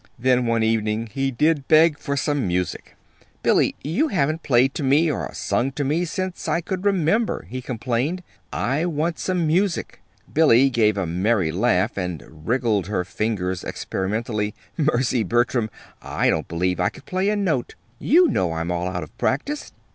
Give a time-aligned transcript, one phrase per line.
[0.17, 2.95] Then, one evening, he did beg for some music.
[3.43, 7.61] "Billy, you haven't played to me or sung to me since I could remember," he
[7.61, 8.23] complained.
[8.51, 10.01] "I want some music."
[10.33, 14.55] Billy gave a merry laugh and wriggled her fingers experimentally.
[14.75, 15.69] "Mercy, Bertram!
[16.01, 17.75] I don't believe I could play a note.
[17.99, 19.71] You know I'm all out of practice."